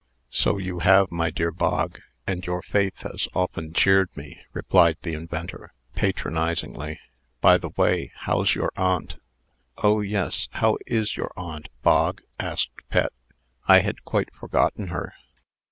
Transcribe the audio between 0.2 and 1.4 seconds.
"So you have, my